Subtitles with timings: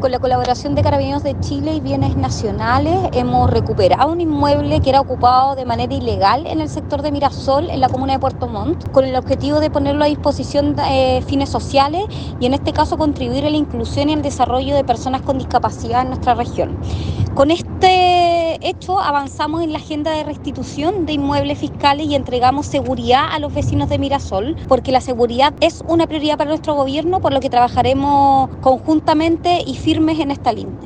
[0.00, 4.88] Con la colaboración de Carabineros de Chile y Bienes Nacionales hemos recuperado un inmueble que
[4.88, 8.48] era ocupado de manera ilegal en el sector de Mirasol, en la comuna de Puerto
[8.48, 12.04] Montt, con el objetivo de ponerlo a disposición de eh, fines sociales
[12.40, 16.00] y en este caso contribuir a la inclusión y el desarrollo de personas con discapacidad
[16.00, 16.78] en nuestra región.
[17.34, 23.24] Con este hecho avanzamos en la agenda de restitución de inmuebles fiscales y entregamos seguridad
[23.30, 27.32] a los vecinos de Mirasol, porque la seguridad es una prioridad para nuestro gobierno, por
[27.32, 30.74] lo que trabajaremos conjuntamente y firmes en esta línea.